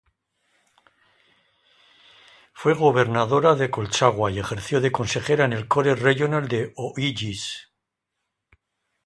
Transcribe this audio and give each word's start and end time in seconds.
Fue 2.53 2.73
gobernadora 2.73 3.53
de 3.53 3.69
Colchagua 3.69 4.31
y 4.31 4.39
ejerció 4.39 4.81
de 4.81 4.91
consejera 4.91 5.45
en 5.45 5.53
el 5.53 5.67
Core 5.67 5.93
Regional 5.93 6.47
de 6.47 6.73
O'Higgins. 6.75 7.71